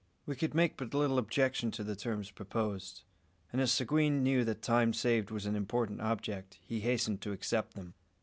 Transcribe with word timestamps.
We 0.25 0.35
could 0.35 0.55
make 0.55 0.77
but 0.77 0.95
little 0.95 1.19
objection 1.19 1.69
to 1.73 1.83
the 1.83 1.95
terms 1.95 2.31
proposed; 2.31 3.03
and 3.53 3.61
as 3.61 3.71
Seguin 3.71 4.23
knew 4.23 4.43
that 4.45 4.63
time 4.63 4.93
saved 4.93 5.29
was 5.29 5.45
an 5.45 5.55
important 5.55 6.01
object, 6.01 6.57
he 6.63 6.79
hastened 6.79 7.21
to 7.21 7.33
accept 7.33 7.75
them. 7.75 7.93